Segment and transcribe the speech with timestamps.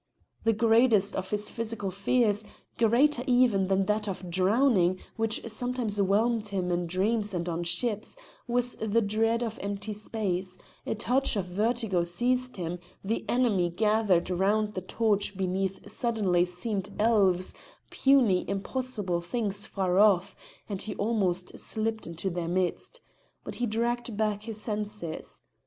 [0.45, 2.43] The greatest of his physical fears
[2.79, 8.15] greater even than that of drowning which sometimes whelmed him in dreams and on ships
[8.47, 14.31] was the dread of empty space; a touch of vertigo seized him; the enemy gathered
[14.31, 17.53] round the torch beneath suddenly seemed elves,
[17.91, 20.35] puny impossible things far off,
[20.67, 23.01] and he almost slipped into their midst.
[23.43, 25.43] But he dragged back his senses.